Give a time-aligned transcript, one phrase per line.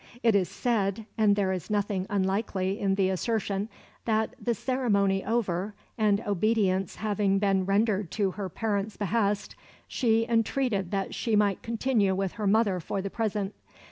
[0.23, 3.69] It is said and there is nothing unlikely in the assertion
[4.05, 9.55] that, the ceremony over and obedience having been rendered to her parents' behest,
[9.87, 13.53] she entreated that she might continue with her mother for the present.